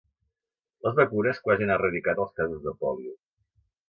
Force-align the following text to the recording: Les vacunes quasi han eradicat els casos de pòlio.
Les 0.85 0.95
vacunes 0.99 1.41
quasi 1.47 1.65
han 1.65 1.73
eradicat 1.75 2.21
els 2.23 2.33
casos 2.39 2.65
de 2.65 2.73
pòlio. 2.85 3.13